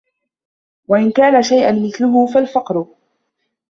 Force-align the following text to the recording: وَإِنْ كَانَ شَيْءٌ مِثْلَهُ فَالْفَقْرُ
وَإِنْ 0.87 1.11
كَانَ 1.11 1.41
شَيْءٌ 1.43 1.73
مِثْلَهُ 1.87 2.25
فَالْفَقْرُ 2.27 2.87